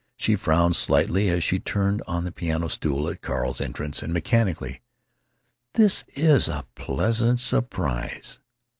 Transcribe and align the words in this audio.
She 0.17 0.35
frowned 0.35 0.75
slightly 0.75 1.29
as 1.29 1.43
she 1.43 1.59
turned 1.59 2.01
on 2.07 2.23
the 2.23 2.31
piano 2.31 2.67
stool 2.69 3.07
at 3.07 3.21
Carl's 3.21 3.61
entrance, 3.61 4.01
and 4.01 4.11
mechanically: 4.11 4.81
"This 5.75 6.05
is 6.15 6.47
a 6.47 6.65
pleasant 6.73 7.39
surprise." 7.39 8.39